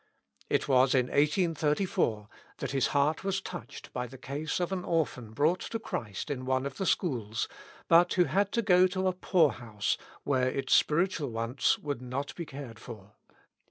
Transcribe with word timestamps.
It 0.49 0.67
was 0.67 0.95
iu 0.95 1.03
1S34 1.03 2.27
that 2.57 2.71
his 2.71 2.87
heart 2.87 3.23
was 3.23 3.39
touched 3.39 3.93
by 3.93 4.07
the 4.07 4.17
case 4.17 4.59
of 4.59 4.71
an 4.71 4.83
orphan 4.83 5.29
brought 5.31 5.59
to 5.59 5.77
Christ 5.77 6.31
in 6.31 6.43
one 6.43 6.65
of 6.65 6.77
the 6.77 6.87
schools, 6.87 7.47
but 7.87 8.13
who 8.13 8.23
had 8.23 8.51
to 8.53 8.63
go 8.63 8.87
to 8.87 9.07
a 9.07 9.13
poorhouse 9.13 9.99
where 10.23 10.49
its 10.49 10.73
spiritual 10.73 11.29
wants 11.29 11.77
would 11.77 12.01
not 12.01 12.33
be 12.35 12.47
cared 12.47 12.79
for. 12.79 13.13